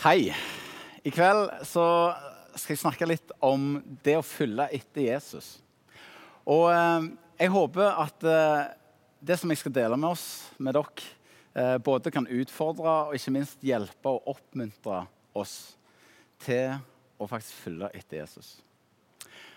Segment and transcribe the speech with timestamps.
[0.00, 0.30] Hei.
[1.04, 1.82] I kveld så
[2.56, 5.58] skal jeg snakke litt om det å følge etter Jesus.
[6.48, 7.08] Og eh,
[7.42, 8.70] jeg håper at eh,
[9.20, 10.24] det som jeg skal dele med oss,
[10.56, 11.04] med dere,
[11.52, 15.02] eh, både kan utfordre og ikke minst hjelpe og oppmuntre
[15.36, 15.74] oss
[16.46, 16.80] til
[17.20, 18.54] å faktisk følge etter Jesus.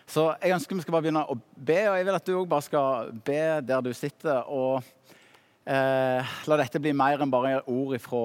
[0.03, 2.51] Så jeg ønsker vi skal bare begynne å be, og jeg vil at du òg
[2.51, 4.43] bare skal be der du sitter.
[4.43, 4.83] og
[5.63, 8.17] Eh, la dette bli mer enn bare ord ifra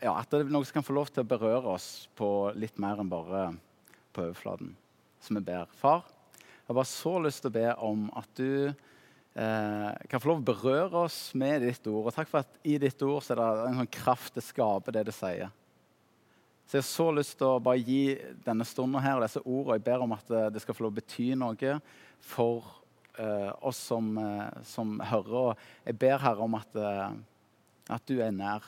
[0.00, 2.78] ja, At det er noe som kan få lov til å berøre oss på litt
[2.80, 3.50] mer enn bare
[4.14, 4.70] på overflaten.
[5.20, 5.68] Så vi ber.
[5.76, 10.30] Far, jeg har bare så lyst til å be om at du eh, kan få
[10.30, 12.08] lov til å berøre oss med ditt ord.
[12.08, 14.48] Og takk for at i ditt ord så er det en sånn kraft til å
[14.48, 15.52] skape det du sier.
[16.64, 19.76] Så jeg har så lyst til å bare gi denne stunden her og disse ordene.
[19.76, 21.76] Jeg ber om at det skal få lov til å bety noe
[22.24, 22.83] for uh,
[23.60, 25.34] oss som, uh, som, hører.
[25.40, 27.14] Og jeg ber Herre om at, uh,
[27.88, 28.66] at, du er nær,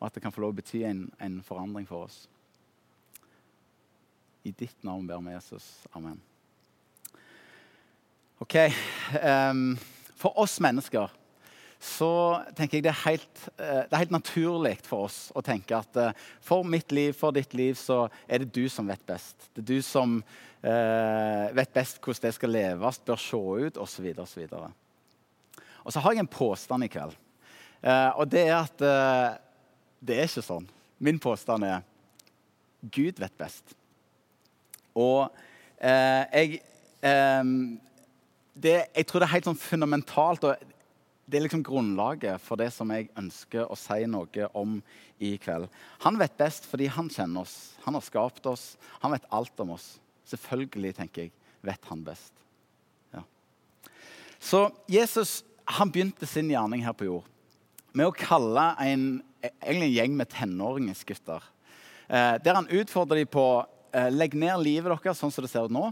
[0.00, 2.24] og at det kan få lov å bety en, en forandring for oss.
[4.44, 5.86] I ditt navn ber vi Jesus.
[5.96, 6.18] Amen.
[8.42, 8.58] OK.
[9.22, 9.78] Um,
[10.18, 11.12] for oss mennesker
[11.84, 15.98] så tenker jeg det er helt, det er helt naturlig for oss å tenke at
[16.40, 19.50] for mitt liv, for ditt liv, så er det du som vet best.
[19.52, 20.16] Det er du som
[20.64, 24.10] eh, vet best hvordan det skal leves, bør se ut osv.
[24.16, 24.66] Og,
[25.84, 27.16] og så har jeg en påstand i kveld.
[27.84, 29.40] Eh, og det er at eh,
[30.04, 30.68] det er ikke sånn.
[31.04, 31.84] Min påstand er
[32.94, 33.76] Gud vet best.
[34.94, 35.26] Og
[35.80, 36.60] eh, jeg
[37.04, 37.42] eh,
[38.54, 40.44] det, Jeg tror det er helt sånn fundamentalt.
[40.44, 40.73] og
[41.24, 44.76] det er liksom grunnlaget for det som jeg ønsker å si noe om
[45.22, 45.70] i kveld.
[46.04, 47.74] Han vet best fordi han kjenner oss.
[47.86, 48.74] Han har skapt oss.
[49.00, 49.94] Han vet alt om oss.
[50.28, 52.32] Selvfølgelig, tenker jeg, vet han best.
[53.14, 53.24] Ja.
[54.38, 57.30] Så Jesus han begynte sin gjerning her på jord
[57.94, 59.04] med å kalle en,
[59.40, 61.44] en gjeng med tenåringsgutter.
[62.08, 63.46] Eh, der han utfordrer dem på
[63.94, 65.86] eh, legg ned livet deres sånn som det ser ut nå,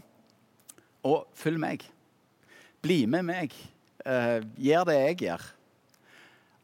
[1.06, 1.86] og følg meg.
[2.82, 3.54] Bli med meg.
[4.02, 5.42] Eh, gjør det jeg gjør.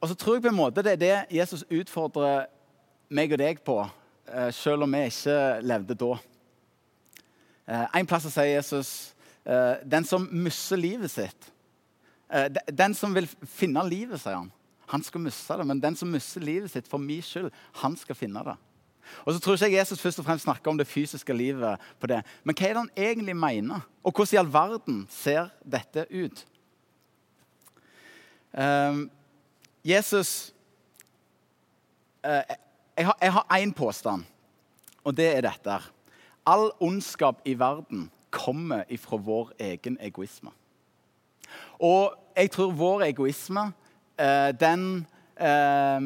[0.00, 2.48] Og så tror jeg på en måte det er det Jesus utfordrer
[3.10, 6.18] meg og deg på, uh, selv om vi ikke levde da.
[7.68, 9.14] Uh, en plass sier Jesus
[9.88, 11.46] den som mister livet sitt
[12.76, 14.50] Den som vil finne livet, sier han.
[14.92, 17.48] Han skal miste det, men den som mister livet sitt for min skyld,
[17.80, 18.58] han skal finne det.
[19.24, 21.80] Og så tror ikke jeg Jesus først og fremst snakker om det fysiske livet.
[22.00, 22.20] på det.
[22.44, 23.80] Men hva er det han egentlig mener?
[24.04, 26.44] Og hvordan i all verden ser dette ut?
[28.58, 29.10] Um,
[29.86, 30.52] Jesus
[32.26, 32.42] uh,
[32.98, 34.24] Jeg har én påstand,
[35.04, 35.76] og det er dette.
[36.42, 40.50] All ondskap i verden kommer ifra vår egen egoisme.
[41.78, 43.68] Og jeg tror vår egoisme,
[44.18, 46.00] eh, den, eh,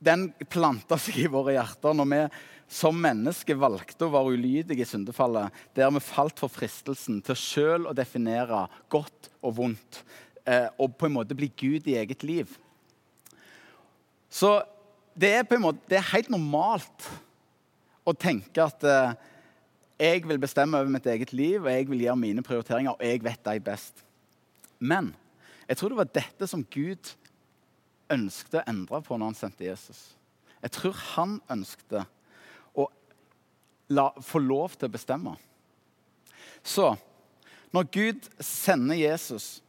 [0.00, 2.22] den planta seg i våre hjerter når vi
[2.74, 7.90] som mennesker valgte å være ulydige i syndefallet, der vi falt for fristelsen til sjøl
[7.90, 10.00] å definere godt og vondt,
[10.46, 12.50] eh, og på en måte bli Gud i eget liv.
[14.30, 14.56] Så
[15.14, 17.08] det er, på en måte, det er helt normalt
[18.04, 19.14] å tenke at eh,
[20.00, 23.22] jeg vil bestemme over mitt eget liv, og jeg vil gjøre mine prioriteringer, og jeg
[23.24, 24.02] vet de best.
[24.78, 25.12] Men
[25.68, 27.14] jeg tror det var dette som Gud
[28.12, 30.02] ønskte å endre på når han sendte Jesus.
[30.60, 32.04] Jeg tror han ønskte
[32.74, 32.88] å
[33.94, 35.36] la, få lov til å bestemme.
[36.64, 36.94] Så
[37.74, 39.60] når Gud sender Jesus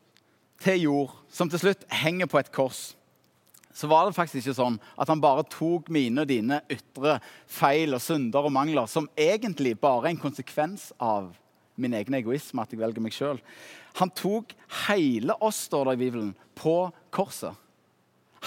[0.64, 2.94] til jord, som til slutt henger på et kors
[3.76, 7.18] så var det faktisk ikke sånn at han bare tok mine og dine ytre
[7.52, 11.34] feil og synder og mangler, som egentlig bare er en konsekvens av
[11.76, 13.42] min egen egoisme, at jeg velger meg sjøl.
[14.00, 14.56] Han tok
[14.86, 16.78] hele oss, står det i Bibelen, på
[17.12, 17.52] korset.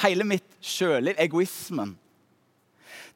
[0.00, 1.92] Hele mitt sjøliv, egoismen.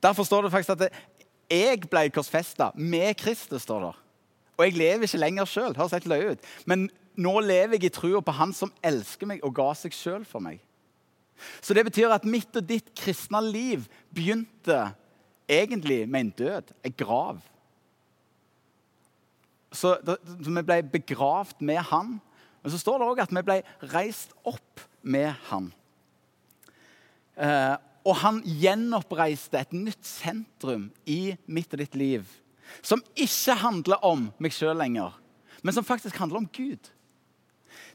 [0.04, 1.02] Derfor står det faktisk at
[1.48, 3.64] jeg ble korsfesta med Kristus.
[3.64, 3.94] står det.
[4.58, 5.76] Og jeg lever ikke lenger sjøl.
[5.78, 6.50] Høres helt løye ut.
[6.68, 6.90] Men
[7.20, 10.44] nå lever jeg i trua på Han som elsker meg og ga seg sjøl for
[10.44, 10.60] meg.
[11.60, 14.92] Så det betyr at mitt og ditt kristne liv begynte
[15.50, 17.40] egentlig med en død, en grav.
[19.72, 22.18] Så, så vi ble begravd med han.
[22.62, 23.58] Men så står det òg at vi ble
[23.94, 25.72] reist opp med han.
[27.34, 27.74] Eh,
[28.06, 32.26] og han gjenoppreiste et nytt sentrum i mitt og ditt liv.
[32.82, 35.14] Som ikke handler om meg sjøl lenger,
[35.62, 36.90] men som faktisk handler om Gud.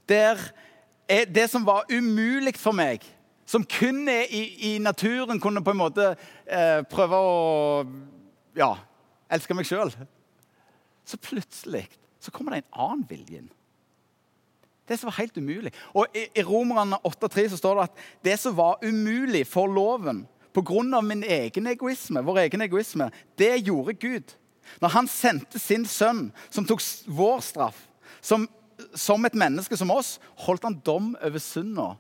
[0.10, 0.42] Der
[1.08, 3.04] det som var umulig for meg,
[3.48, 4.42] som kun er i,
[4.74, 6.08] i naturen, kunne på en måte
[6.44, 7.36] eh, prøve å
[8.58, 8.74] ja,
[9.32, 9.94] elske meg sjøl.
[11.08, 11.86] Så plutselig
[12.20, 13.52] så kommer det en annen vilje inn.
[14.88, 15.72] Det som var helt umulig.
[15.96, 20.26] Og I, i Romerne 8,3 så står det at det som var umulig for loven
[20.56, 21.02] pga.
[21.02, 23.12] min egen egoisme, vår egen egoisme.
[23.38, 24.36] Det gjorde Gud.
[24.82, 27.88] Når han sendte sin sønn, som tok vår straff,
[28.22, 28.48] som,
[28.98, 31.92] som et menneske som oss, holdt han dom over synda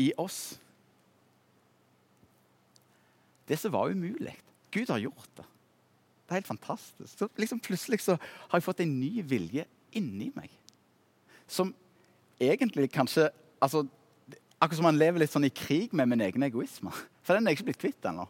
[0.00, 0.58] i oss.
[3.48, 4.36] Det som var umulig.
[4.70, 5.46] Gud har gjort det.
[6.30, 7.18] Det er helt fantastisk.
[7.18, 9.64] Så liksom Plutselig så har jeg fått en ny vilje
[9.98, 10.50] inni meg.
[11.50, 11.72] Som
[12.40, 13.30] egentlig kanskje
[13.60, 13.86] altså,
[14.60, 16.92] Akkurat som man lever litt sånn i krig med min egen egoisme.
[17.24, 18.26] For den er jeg ikke blitt kvitt ennå.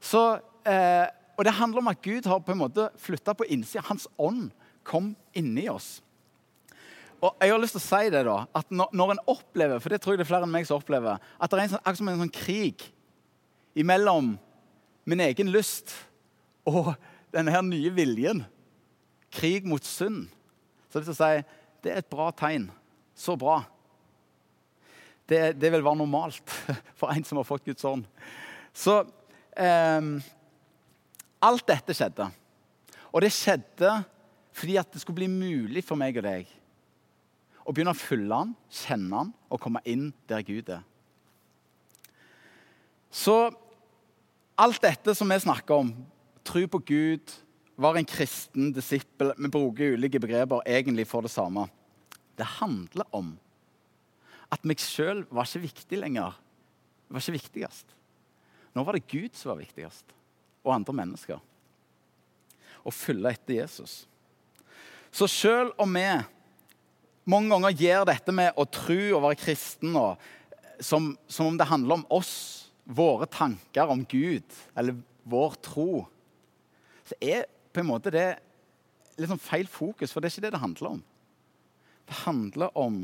[0.00, 0.22] Så,
[0.64, 1.04] eh,
[1.36, 3.84] og det handler om at Gud har på en måte flytta på innsida.
[3.84, 4.48] Hans ånd
[4.86, 5.96] kom inni oss.
[7.24, 10.02] Og jeg har lyst til å si det da, at når, en opplever for det
[10.02, 12.00] tror jeg det er flere enn meg som opplever, at det er en sånn, akkurat
[12.02, 12.84] som en sånn krig
[13.76, 14.34] imellom
[15.08, 15.94] min egen lyst
[16.68, 16.92] og
[17.34, 18.44] denne her nye viljen.
[19.32, 20.26] Krig mot synd.
[20.90, 21.32] Så det, si,
[21.84, 22.68] det er et bra tegn.
[23.16, 23.60] Så bra.
[25.26, 26.52] Det, det, vil være normalt
[26.98, 28.06] for en som har fått Guds ånd.
[28.76, 29.00] Så
[29.56, 30.10] eh,
[31.46, 32.28] Alt dette skjedde.
[33.12, 33.92] Og det skjedde
[34.56, 36.52] fordi at det skulle bli mulig for meg og deg
[37.66, 40.84] å begynne å følge han, kjenne han og komme inn der Gud er.
[43.10, 43.34] Så
[44.60, 45.90] alt dette som vi snakker om,
[46.46, 47.34] tro på Gud,
[47.76, 51.66] være en kristen disippel Vi bruker ulike begreper egentlig for det samme.
[52.38, 53.34] Det handler om
[54.52, 56.38] at meg sjøl var ikke viktig lenger.
[57.06, 57.96] Det var ikke viktigst.
[58.76, 60.06] Nå var det Gud som var viktigst,
[60.62, 61.40] og andre mennesker.
[62.86, 64.04] Å følge etter Jesus.
[65.16, 66.04] Så sjøl om vi
[67.24, 70.20] mange ganger gjør dette med å tro og være kristen og,
[70.84, 72.34] som, som om det handler om oss,
[72.84, 74.46] våre tanker om Gud
[74.78, 76.04] eller vår tro,
[77.08, 78.28] så er på en måte det
[79.16, 81.00] litt sånn feil fokus, for det er ikke det det handler om.
[82.06, 82.98] Det handler om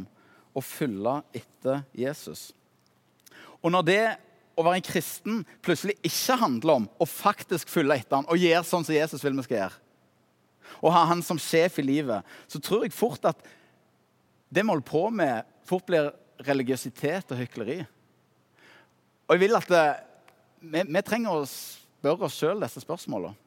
[0.53, 2.51] å følge etter Jesus.
[3.65, 4.03] Og når det
[4.53, 8.69] å være en kristen plutselig ikke handler om å faktisk følge etter han og gjøre
[8.69, 9.82] sånn som Jesus vil vi skal gjøre,
[10.83, 13.39] og ha han som sjef i livet, så tror jeg fort at
[14.53, 16.11] det vi holder på med, fort blir
[16.43, 17.79] religiøsitet og hykleri.
[19.29, 19.85] Og jeg vil at det,
[20.61, 23.39] vi, vi trenger å spørre oss sjøl disse spørsmålene.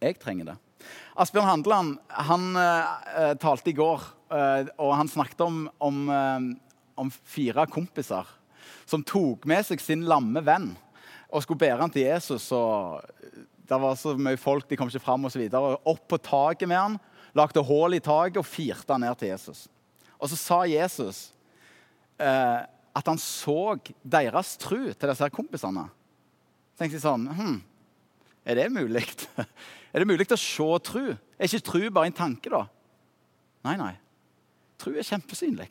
[0.00, 0.56] Jeg trenger det.
[1.18, 1.94] Asbjørn Handeland
[2.28, 6.50] han uh, talte i går, uh, og han snakket om, om, uh,
[7.00, 8.28] om, fire kompiser
[8.86, 10.70] som tok med seg sin lamme venn
[11.26, 12.52] og skulle bære han til Jesus.
[12.54, 13.02] og
[13.66, 15.42] Det var så mye folk, de kom ikke fram osv.
[15.50, 16.98] Opp på taket med han,
[17.36, 19.66] lagde hull i taket og firte han ned til Jesus.
[20.16, 21.26] Og så sa Jesus
[22.96, 25.84] at han så deres tru til disse her kompisene.
[26.76, 27.58] Tenkte jeg sånn hm,
[28.48, 29.04] Er det mulig?
[29.92, 31.04] Er det mulig å se tru?
[31.12, 32.66] Er ikke tru bare en tanke, da?
[33.64, 33.94] Nei, nei.
[34.80, 35.70] Tru er kjempesynlig.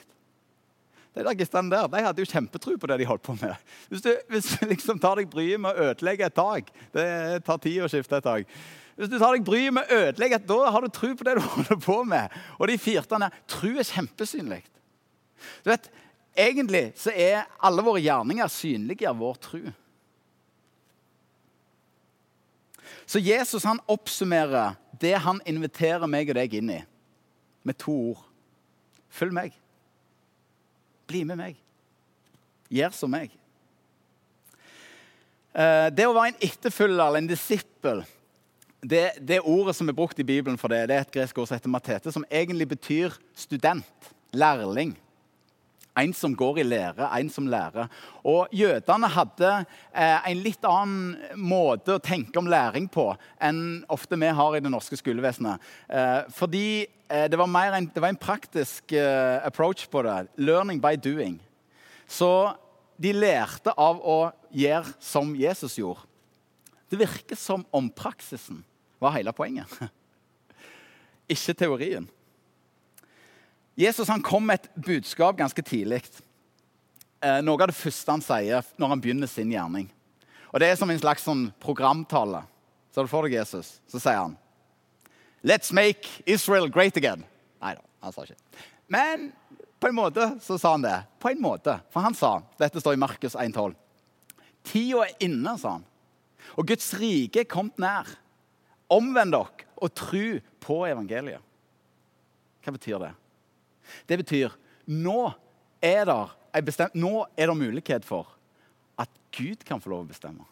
[1.16, 3.56] De der der de hadde jo kjempetru på det de holdt på med.
[3.90, 7.58] Hvis du, hvis du liksom tar deg bryet med å ødelegge et tak Det tar
[7.58, 8.48] tid å skifte et tak.
[8.96, 11.38] Hvis du tar deg bryet med å ødelegge et, da har du tru på det
[11.38, 12.32] du holder på med.
[12.60, 14.64] Og de firtene Tru er kjempesynlig.
[15.64, 15.90] Du vet,
[16.36, 19.62] Egentlig så er alle våre gjerninger synlige av vår tru.
[23.06, 26.82] Så Jesus han oppsummerer det han inviterer meg og deg inn i,
[27.64, 28.26] med to ord.
[29.16, 29.56] Følg meg.
[31.10, 31.57] Bli med meg.
[32.74, 33.34] Gjør som meg.
[35.56, 38.03] Eh, det å være en etterfølger eller en disippel
[38.86, 41.50] det, det, ordet som er brukt i Bibelen for det, det er et gresk ord
[41.50, 44.94] som heter matete, som egentlig betyr student, lærling.
[45.98, 47.88] En som går i lære, en som lærer.
[48.28, 49.52] Og Jødene hadde
[49.94, 53.08] eh, en litt annen måte å tenke om læring på
[53.40, 55.64] enn ofte vi har i det norske skolevesenet.
[55.88, 60.25] Eh, fordi eh, det, var en, det, var en, praktisk eh, approach på det.
[60.36, 61.40] Learning by doing.
[62.08, 62.52] Så
[63.00, 64.20] de lærte av å
[64.56, 66.04] gjøre som Jesus gjorde.
[66.92, 68.62] Det virker som om praksisen
[69.02, 69.72] var hele poenget.
[71.34, 72.06] Ikke teorien.
[73.75, 76.01] Jesus han kom med et budskap ganske tidlig.
[77.20, 79.89] Eh, noe av det første han sier når han begynner sin gjerning.
[80.53, 82.46] Og Det er som en slags sånn programtale.
[82.96, 83.79] Ser du for deg Jesus?
[83.91, 84.38] Så sier han
[85.46, 87.25] Let's make Israel great again.
[87.62, 88.39] Nei da, han sa ikke.
[88.89, 89.27] Men
[89.82, 90.96] på en måte så sa han det.
[91.20, 91.75] På en måte.
[91.94, 93.75] For han sa Dette står i Markus 1,12.
[94.65, 95.86] Tida er inne, sa han.
[96.55, 98.08] Og Guds rike er kommet nær.
[98.89, 101.44] Omvend dere og tru på evangeliet.
[102.63, 103.12] Hva betyr det?
[104.08, 104.54] Det betyr
[104.86, 105.34] nå
[105.82, 108.30] er det, nå er det mulighet for
[109.01, 110.46] at Gud kan få lov å bestemme.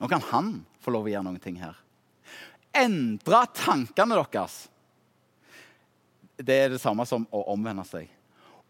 [0.00, 0.52] Nå kan han
[0.84, 1.76] få lov å gjøre noen ting her.
[2.76, 4.66] Endre tankene deres.
[6.36, 8.10] Det er det samme som å omvende seg.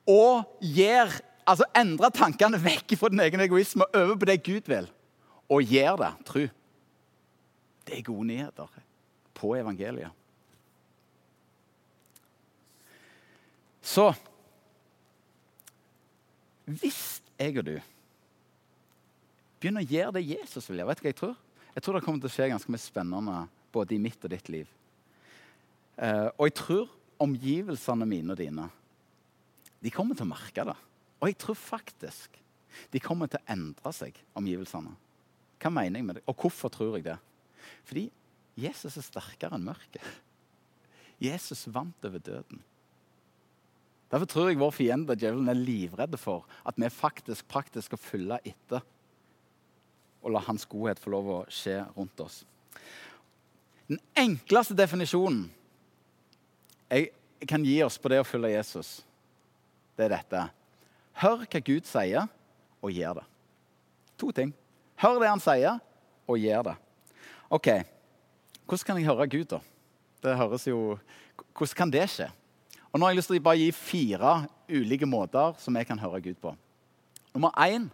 [0.06, 1.10] Og gjør
[1.46, 4.86] altså endre tankene vekk fra din egen egoisme og over på det Gud vil,
[5.50, 6.12] og gjør det.
[6.28, 6.44] Tro.
[7.86, 8.78] Det er gode nyheter
[9.36, 10.14] på evangeliet.
[13.86, 14.10] Så
[16.66, 17.76] hvis jeg og du
[19.60, 21.36] begynner å gjøre det Jesus vil gjøre, vet du hva jeg tror?
[21.76, 23.36] Jeg tror det kommer til å skje ganske mye spennende
[23.74, 24.66] både i mitt og ditt liv.
[25.96, 26.90] Uh, og jeg tror
[27.22, 28.66] omgivelsene mine og dine
[29.80, 30.76] de kommer til å merke det.
[31.20, 32.40] Og jeg tror faktisk
[32.92, 34.92] de kommer til å endre seg, omgivelsene.
[35.62, 36.26] Hva mener jeg med det?
[36.28, 37.16] Og hvorfor tror jeg det?
[37.86, 38.08] Fordi
[38.58, 40.02] Jesus er sterkere enn mørket.
[41.22, 42.60] Jesus vant over døden.
[44.12, 48.38] Derfor tror jeg vår fiende djevelen er livredde for at vi faktisk praktisk skal følge
[48.52, 48.84] etter
[50.26, 52.40] og la hans godhet få lov å skje rundt oss.
[53.86, 55.44] Den enkleste definisjonen
[56.90, 57.12] jeg
[57.46, 58.90] kan gi oss på det å følge Jesus,
[59.98, 60.42] det er dette.
[61.22, 62.26] Hør hva Gud sier,
[62.82, 63.24] og gjør det.
[64.20, 64.52] To ting.
[65.00, 65.78] Hør det han sier,
[66.26, 66.74] og gjør det.
[67.54, 67.68] OK,
[68.66, 69.60] hvordan kan jeg høre Gud, da?
[70.22, 70.98] Det høres jo
[71.56, 72.26] Hvordan kan det skje?
[72.96, 74.30] Og nå har jeg lyst til å bare gi fire
[74.72, 76.54] ulike måter som jeg kan høre Gud på.
[77.36, 77.90] Nummer én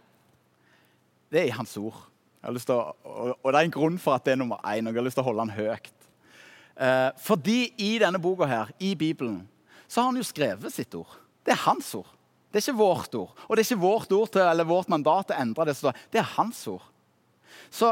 [1.27, 1.97] det er i Hans ord.
[2.39, 4.87] Å, og det er en grunn for at det er nummer én.
[4.87, 5.91] og jeg har lyst til å holde den høyt.
[6.87, 9.41] Eh, fordi i denne boka her, i Bibelen,
[9.91, 11.19] så har han jo skrevet sitt ord.
[11.43, 12.07] Det er hans ord.
[12.47, 13.35] Det er ikke vårt ord.
[13.49, 15.95] Og det er ikke vårt ord til, eller vårt mandat til å endre det.
[16.15, 16.87] Det er hans ord.
[17.67, 17.91] Så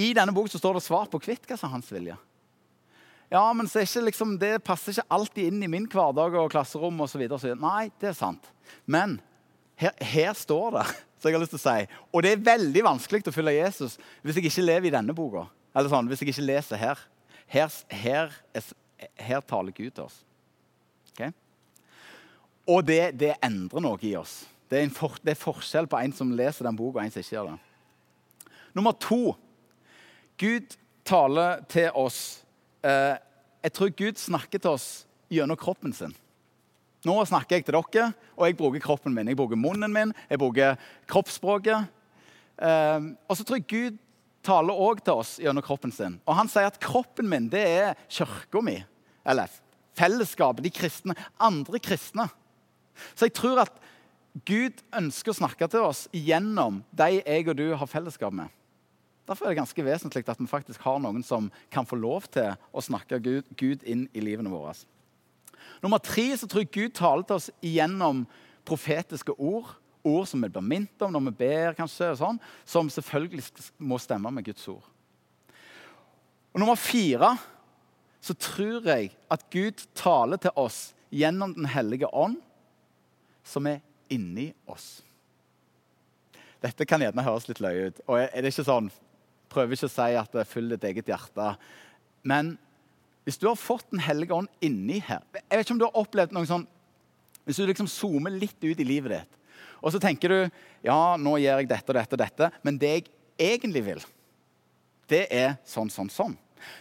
[0.00, 2.16] i denne boka så står det svar på hvitt hva som er hans vilje.
[3.28, 3.66] Ja, men
[4.06, 7.24] liksom, det passer ikke alltid inn i min hverdag og klasserom osv.
[7.58, 8.52] Nei, det er sant.
[8.86, 9.18] Men
[9.74, 10.86] her, her, står det,
[11.18, 12.02] som jeg har lyst til å si.
[12.12, 15.48] Og det er veldig vanskelig å følge Jesus hvis jeg ikke lever i denne boka.
[15.76, 17.02] Eller sånn, hvis jeg ikke leser her.
[17.50, 18.70] Her, her, er,
[19.22, 20.22] her taler Gud til oss.
[21.12, 21.34] Okay?
[22.66, 24.44] Og det, det, endrer noe i oss.
[24.70, 27.22] Det er, for, det er forskjell på en som leser den boka, og en som
[27.22, 28.54] ikke gjør det.
[28.76, 29.36] Nummer to
[30.38, 30.74] Gud
[31.06, 32.45] taler til oss
[32.82, 34.88] Jeg tror Gud snakker til oss
[35.32, 36.14] gjennom kroppen sin.
[37.06, 39.28] Nå snakker jeg til dere, og jeg bruker kroppen min.
[39.30, 40.78] Jeg bruker munnen min, jeg bruker
[41.10, 41.86] kroppsspråket.
[42.56, 44.00] Eh, og så tror jeg Gud
[44.46, 46.18] taler òg til oss gjennom kroppen sin.
[46.26, 48.78] Og han sier at kroppen min det er kirka mi.
[49.26, 49.52] Eller
[49.98, 51.16] fellesskapet, de kristne.
[51.42, 52.28] Andre kristne.
[53.14, 53.82] Så jeg tror at
[54.46, 58.50] Gud ønsker å snakke til oss gjennom de jeg og du har fellesskap med.
[59.26, 62.54] Derfor er det ganske vesentlig at vi faktisk har noen som kan få lov til
[62.70, 64.76] å snakke Gud, Gud inn i livene våre.
[65.82, 68.24] Nummer tre så tror jeg Gud taler til oss gjennom
[68.66, 69.74] profetiske ord.
[70.06, 73.42] Ord som vi blir minnet om når vi ber, kanskje, sånn, som selvfølgelig
[73.82, 74.84] må stemme med Guds ord.
[76.54, 77.34] Og Nummer fire
[78.22, 82.38] så tror jeg at Gud taler til oss gjennom Den hellige ånd,
[83.46, 85.02] som er inni oss.
[86.62, 88.00] Dette kan gjerne høres litt løye ut.
[88.06, 88.88] og er det ikke sånn
[89.56, 91.50] prøver ikke å si at følger ditt eget hjerte.
[92.26, 92.54] Men
[93.26, 95.98] hvis du har fått Den hellige ånd inni her Jeg vet ikke om du har
[95.98, 96.66] opplevd noe sånn
[97.46, 99.32] Hvis du liksom zoomer litt ut i livet ditt,
[99.82, 100.38] og så tenker du
[100.86, 103.04] ja, nå gjør jeg dette og dette og dette, men det jeg
[103.42, 104.02] egentlig vil,
[105.10, 106.34] det er sånn, sånn, sånn.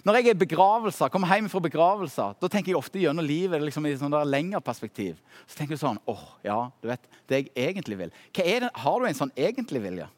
[0.06, 3.62] Når jeg er i begravelser, kommer hjem fra begravelser, da tenker jeg ofte gjennom livet
[3.62, 5.18] liksom i sånn lengre perspektiv.
[5.46, 8.14] Så tenker du sånn åh, ja, du vet, det jeg egentlig vil.
[8.34, 10.10] Hva er det, Har du en sånn egentlig vilje?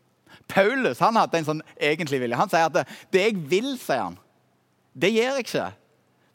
[0.50, 2.39] Paulus han hadde en sånn egentlig vilje.
[2.39, 4.17] Han sier at det, jeg vil, sier han,
[4.98, 5.67] det gjør jeg ikke.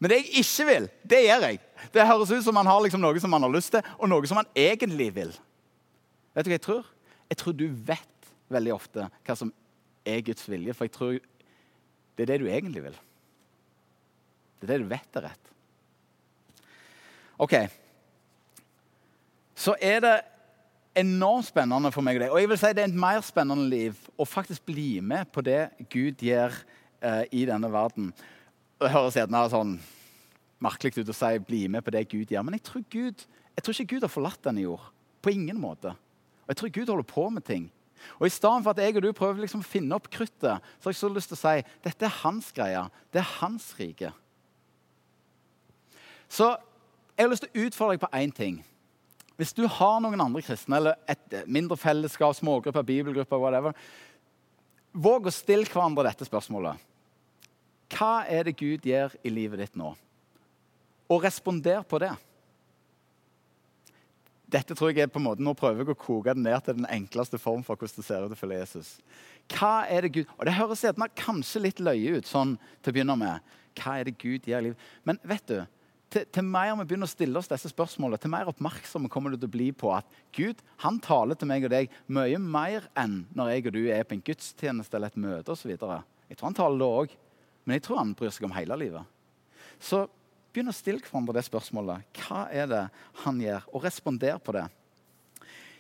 [0.03, 1.61] Men det jeg ikke vil, det gjør jeg.
[1.95, 4.27] Det høres ut som han har liksom noe som han har lyst til, og noe
[4.31, 5.31] som han egentlig vil.
[6.35, 6.89] Vet du hva jeg tror?
[7.31, 9.53] Jeg tror du vet veldig ofte hva som
[10.09, 10.75] er Guds vilje.
[10.77, 12.99] For jeg tror det er det du egentlig vil.
[14.61, 15.55] Det er det du vet er rett.
[17.43, 17.55] OK.
[19.59, 20.17] Så er det
[20.99, 22.19] enormt spennende for meg.
[22.19, 22.35] Og deg.
[22.35, 25.45] Og jeg vil si det er et mer spennende liv å faktisk bli med på
[25.45, 26.55] det Gud gjør
[27.01, 28.13] eh, i denne verden.
[28.81, 29.77] Det høres gjerne sånn
[30.63, 33.25] merkelig ut å si 'bli med på det Gud gjør', men jeg tror, Gud,
[33.57, 34.85] jeg tror ikke Gud har forlatt denne jord.
[35.23, 35.95] På ingen måte.
[36.47, 37.71] Og jeg tror Gud holder på med ting.
[38.19, 40.89] Og I stedet for at jeg og du prøver liksom å finne opp kruttet, så
[40.89, 42.83] har jeg så lyst til å si dette er hans greie.
[43.13, 44.13] Det er hans rike.
[46.29, 46.57] Så
[47.17, 48.63] jeg har lyst til å utfordre deg på én ting.
[49.41, 53.77] Hvis du har noen andre kristne, eller et mindre fellesskap, smågrupper, bibelgrupper, whatever,
[54.93, 56.77] våg å stille hverandre dette spørsmålet.
[57.93, 59.93] Hva er det Gud gjør i livet ditt nå?
[61.13, 62.13] Og responder på det.
[64.53, 66.77] Dette tror jeg er på en måte, Nå prøver jeg å koke det ned til
[66.77, 68.91] den enkleste form for hvordan det ser ut å følge Jesus.
[69.53, 72.97] Hva er det Gud, Og Det høres gjerne kanskje litt løye ut sånn til å
[72.97, 73.55] begynne med.
[73.81, 74.91] Hva er det Gud gjør i livet?
[75.09, 75.63] Men vet du,
[76.13, 79.39] til, til mer vi begynner å stille oss disse spørsmålene, til mer oppmerksomme kommer du
[79.39, 83.23] til å bli på at Gud han taler til meg og deg mye mer enn
[83.37, 85.73] når jeg og du er på en gudstjeneste eller et møte osv.
[85.73, 87.17] Jeg tror han taler da òg,
[87.65, 89.09] men jeg tror han bryr seg om hele livet.
[89.83, 90.05] Så
[90.53, 92.05] begynn å stille hverandre det spørsmålet.
[92.21, 92.85] Hva er det
[93.25, 93.67] han gjør?
[93.73, 94.67] Og responder på det.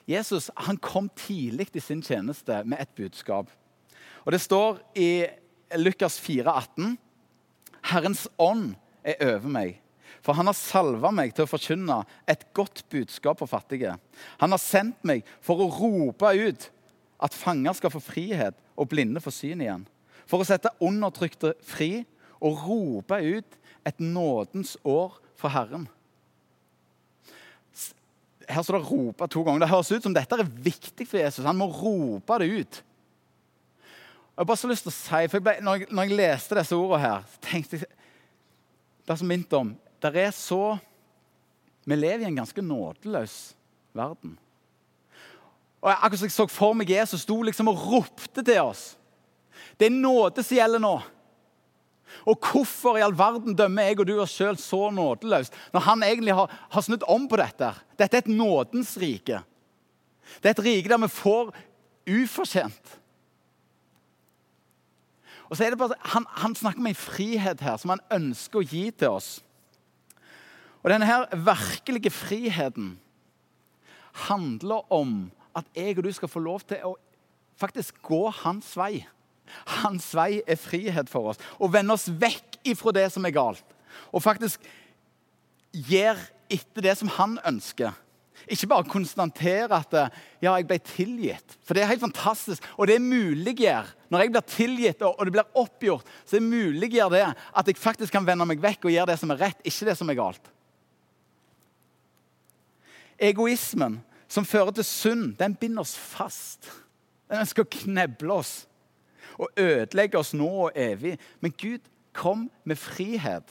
[0.08, 3.50] Jesus han kom tidlig i sin tjeneste med et budskap.
[4.24, 5.26] Og Det står i
[5.78, 6.96] Lukas 4, 18,
[7.90, 8.74] Herrens ånd
[9.04, 9.81] er over meg.
[10.22, 13.96] For han har salva meg til å forkynne et godt budskap for fattige.
[14.38, 16.68] Han har sendt meg for å rope ut
[17.22, 19.82] at fanger skal få frihet og blinde få syn igjen.
[20.30, 22.04] For å sette undertrykte fri
[22.42, 25.88] og rope ut et nådens år for Herren.
[28.48, 29.60] Her står det 'rope' to ganger.
[29.60, 31.44] Det høres ut som dette er viktig for Jesus.
[31.44, 32.82] Han må rope det ut.
[34.32, 36.16] Jeg har bare så lyst til å si, for jeg ble, når, jeg, når jeg
[36.16, 37.88] leste disse ordene her, tenkte jeg
[39.06, 40.78] det som minnet om det er så
[41.86, 43.56] Vi lever i en ganske nådeløs
[43.94, 44.36] verden.
[45.82, 48.92] Og Akkurat som jeg så for meg Jesus sto liksom og ropte til oss.
[49.74, 50.92] Det er nåde som gjelder nå.
[52.28, 56.02] Og hvorfor i all verden dømmer jeg og du oss sjøl så nådeløst når han
[56.06, 57.72] egentlig har, har, snudd om på dette?
[57.98, 59.42] Dette er et nådens rike.
[60.38, 61.54] Det er et rike der vi får
[62.22, 62.98] ufortjent.
[65.50, 68.62] Og så er det bare, han, han snakker om en frihet her som han ønsker
[68.62, 69.40] å gi til oss.
[70.82, 72.96] Og denne her virkelige friheten
[74.28, 76.96] handler om at jeg og du skal få lov til å
[77.60, 79.04] faktisk gå hans vei.
[79.82, 81.40] Hans vei er frihet for oss.
[81.60, 83.64] Å vende oss vekk ifra det som er galt.
[84.10, 84.62] Og faktisk
[85.72, 86.20] gjøre
[86.52, 87.92] etter det som han ønsker.
[88.50, 89.92] Ikke bare konstatere at
[90.42, 91.54] ja, jeg ble tilgitt.
[91.62, 92.64] For det er helt fantastisk.
[92.74, 97.70] Og det muliggjør, når jeg blir tilgitt og det blir oppgjort, så muliggjør det at
[97.70, 100.10] jeg faktisk kan vende meg vekk og gjøre det som er rett, ikke det som
[100.10, 100.52] er galt.
[103.20, 104.00] Egoismen
[104.32, 106.70] som fører til synd, den binder oss fast.
[107.28, 108.62] Den ønsker å kneble oss
[109.40, 111.16] og ødelegge oss nå og evig.
[111.40, 111.84] Men Gud
[112.16, 113.48] kom med frihet.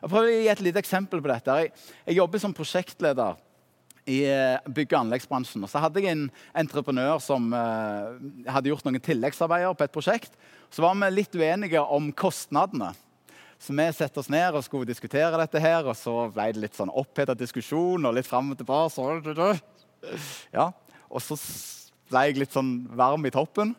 [0.00, 1.56] Jeg prøver å gi et lite eksempel på dette.
[1.60, 3.36] Jeg, jobber som prosjektleder
[4.08, 5.64] i eh, bygg- og anleggsbransjen.
[5.66, 6.24] Og så hadde jeg en
[6.62, 8.16] entreprenør som uh,
[8.48, 10.40] hadde gjort noen tilleggsarbeider på et prosjekt.
[10.72, 12.94] Så var vi litt uenige om kostnadene.
[13.60, 16.78] Så vi satte oss ned og skulle diskutere dette, her, og så ble det litt
[16.78, 18.06] sånn oppheta diskusjon.
[18.08, 18.94] og litt frem og tilbake.
[18.94, 19.50] Så,
[20.58, 20.70] ja.
[21.10, 21.36] Og så
[22.08, 23.74] ble jeg litt sånn varm i toppen.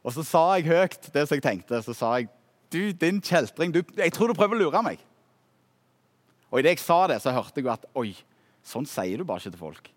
[0.00, 1.82] Og så sa jeg høyt det som jeg tenkte.
[1.84, 2.30] Så sa jeg
[2.72, 5.04] du, din kjeltring, du, jeg tror du prøver å lure meg.
[6.48, 8.12] Og idet jeg sa det, så hørte jeg at oi,
[8.64, 9.90] sånn sier du bare ikke til folk.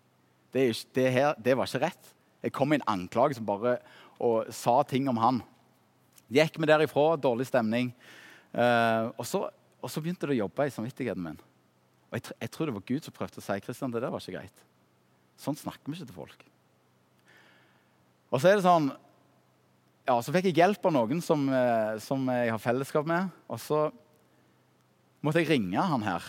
[0.52, 2.14] Det, ikke, det, her, det var ikke rett.
[2.44, 3.78] Jeg kom med en anklage som bare
[4.22, 5.40] og sa ting om han.
[6.32, 7.90] Gikk vi derifra, dårlig stemning.
[8.52, 9.46] Uh, og, så,
[9.80, 11.38] og, så, begynte det å jobbe i samvittigheten min.
[12.10, 14.20] Og jeg, jeg, tror det var Gud som prøvde å si Kristian, det der var
[14.20, 14.66] ikke greit.
[15.40, 16.44] Sånn snakker vi ikke til folk.
[18.32, 18.90] Og så er det sånn
[20.06, 23.32] ja, Så fikk jeg hjelp av noen som, uh, som jeg har fellesskap med.
[23.48, 23.86] Og så
[25.24, 26.26] måtte jeg ringe han her.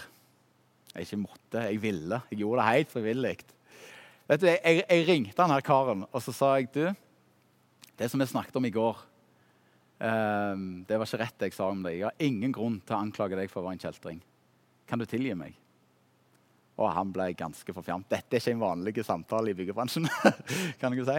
[0.94, 2.22] Jeg ikke måtte, jeg ville.
[2.30, 3.38] Jeg gjorde det helt frivillig.
[4.30, 6.86] Vet du, jeg, jeg, ringte han her karen og så sa jeg, du,
[8.00, 9.02] det som vi snakket om i går
[10.04, 11.98] um, Det var ikke rett jeg sa om deg.
[12.00, 14.22] Jeg har ingen grunn til å anklage deg for å være en kjeltring.
[14.90, 15.56] Kan du tilgi meg?
[16.82, 18.10] Og han ble ganske forfjermt.
[18.10, 20.08] Dette er ikke en vanlig samtale i byggebransjen.
[20.82, 21.18] kan jeg si.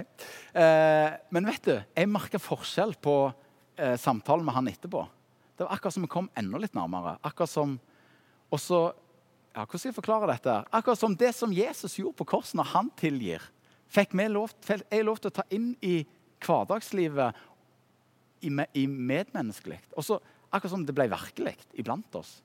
[0.56, 5.04] Uh, men vet du, jeg merka forskjell på uh, samtalen med han etterpå.
[5.54, 7.16] Det var akkurat som vi kom enda litt nærmere.
[7.22, 7.78] Akkurat som
[8.54, 8.80] også,
[9.54, 10.56] ja, Hvordan skal jeg forklare dette?
[10.74, 13.44] Akkurat som det som Jesus gjorde på korset når han tilgir,
[13.94, 16.00] fikk vi lov, jeg lov til å ta inn i
[16.44, 17.38] hverdagslivet
[18.44, 19.80] i, i medmenneskelig.
[19.98, 20.20] Også
[20.54, 22.36] akkurat som det ble virkelig iblant oss.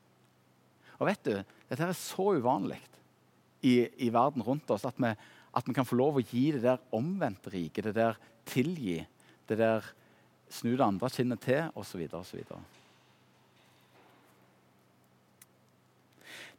[1.00, 1.36] Og vet du,
[1.70, 2.80] Dette er så uvanlig
[3.62, 6.64] i, i, verden rundt oss at vi, at vi, kan få lov å gi det
[6.64, 9.04] der omvendte riket, det der tilgi,
[9.50, 9.86] det der
[10.50, 12.02] snu det andre kinnet til, osv.
[12.18, 12.42] osv.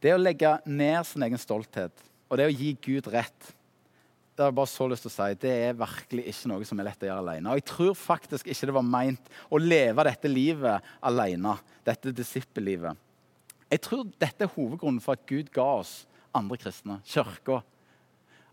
[0.00, 3.50] Det å legge ned sin egen stolthet og det å gi Gud rett
[4.40, 6.78] det har jeg bare så lyst til å si, det er virkelig ikke noe som
[6.80, 7.50] er lett å gjøre alene.
[7.52, 11.52] Og jeg tror faktisk ikke det var meint å leve dette livet alene.
[11.84, 12.96] Dette disippellivet.
[13.68, 15.92] Jeg tror dette er hovedgrunnen for at Gud ga oss
[16.32, 17.60] andre kristne, kirka.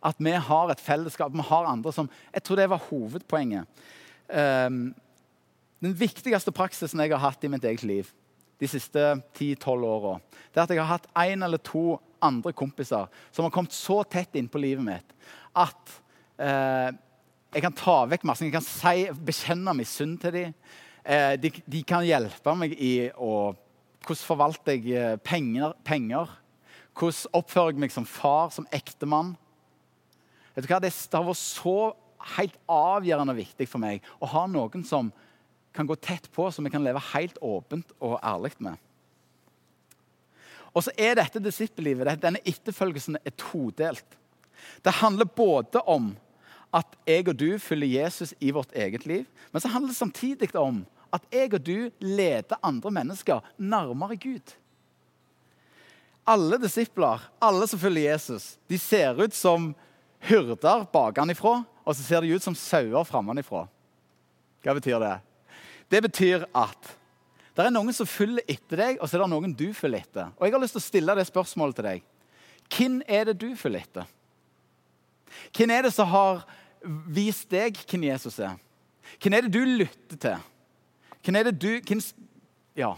[0.04, 3.80] At vi har et fellesskap, vi har andre som Jeg tror det var hovedpoenget.
[4.28, 4.92] Um,
[5.80, 8.12] den viktigste praksisen jeg har hatt i mitt eget liv,
[8.60, 9.00] de siste
[9.40, 10.18] 10-12 åra,
[10.52, 14.36] er at jeg har hatt én eller to andre kompiser som har kommet så tett
[14.36, 15.14] innpå livet mitt
[15.64, 15.94] at
[16.42, 16.90] eh,
[17.56, 18.46] jeg kan ta vekk masse.
[18.46, 20.58] Jeg kan si, bekjenne min synd til dem.
[21.08, 23.56] Eh, de, de, kan hjelpe meg i å
[24.08, 25.74] Hvordan forvalter jeg eh, penger?
[25.84, 26.30] penger?
[26.96, 29.34] Hvordan oppfører jeg meg som far, som ektemann?
[30.56, 30.80] Vet du hva?
[30.80, 31.78] Det har vært så
[32.38, 35.12] helt avgjørende viktig for meg å ha noen som
[35.76, 38.80] kan gå tett på, som jeg kan leve helt åpent og ærlig med.
[40.74, 44.18] Og så er dette disippellivet, denne etterfølgelsen, er todelt.
[44.84, 46.14] Det handler både om
[46.76, 50.52] at jeg og du følger Jesus i vårt eget liv, men så handler det samtidig
[50.60, 54.56] om at jeg og du leder andre mennesker nærmere Gud.
[56.28, 59.72] Alle disipler, alle som følger Jesus, de ser ut som
[60.28, 63.64] hyrder bakenfra, og så ser de ut som sauer framenfra.
[64.64, 65.16] Hva betyr det?
[65.88, 66.96] Det betyr at
[67.56, 70.34] det er noen som følger etter deg, og så er det noen du følger etter.
[70.36, 72.04] Og jeg har lyst til å stille det spørsmålet til deg.
[72.76, 74.12] Hvem er det du følger etter?
[75.56, 76.44] Hvem er det som har
[77.12, 78.56] vist deg hvem Jesus er?
[79.22, 80.48] Hvem er det du lytter til?
[81.26, 82.02] Hvem er det du hvem,
[82.78, 82.94] Ja.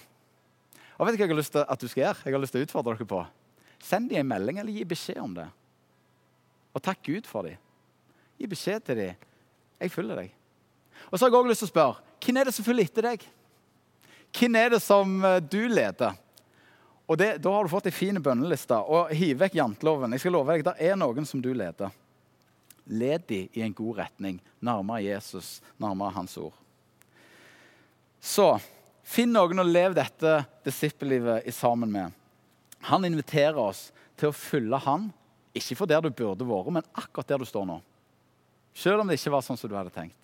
[0.99, 2.25] Og vet du hva jeg har lyst til at du skal gjøre?
[2.25, 3.21] Jeg har lyst til å utfordre dere på.
[3.79, 5.47] Send dem en melding eller gi beskjed om det.
[6.75, 7.55] Og takk Gud for dem.
[8.37, 9.27] Gi beskjed til dem.
[9.79, 10.33] Jeg følger deg.
[11.07, 13.05] Og så har jeg også lyst til å spørre hvem er det som følger etter
[13.07, 13.21] deg?
[14.35, 16.17] Hvem er det som eh, du leder?
[17.09, 18.75] Og det, Da har du fått ei fin bønneliste.
[18.75, 20.11] Og hiv vekk janteloven.
[20.13, 21.95] Jeg skal love deg, Det er noen som du leder.
[22.89, 26.55] Led de i en god retning, nærmere Jesus, nærmere Hans ord.
[28.19, 28.57] Så
[29.05, 32.15] finn noen å leve dette disippellivet sammen med.
[32.89, 35.09] Han inviterer oss til å følge han,
[35.55, 37.79] ikke for der du burde vært, men akkurat der du står nå.
[38.75, 40.17] Selv om det ikke var sånn som du hadde tenkt.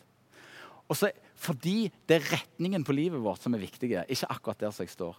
[0.86, 1.10] Og så
[1.46, 4.94] fordi det er retningen på livet vårt som er viktig, ikke akkurat der som jeg
[4.94, 5.18] står.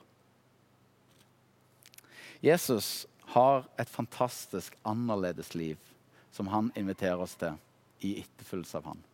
[2.44, 3.04] Jesus
[3.34, 5.76] har et fantastisk annerledes liv
[6.36, 7.56] som han inviterer oss til
[8.04, 9.04] i etterfølgelse av han.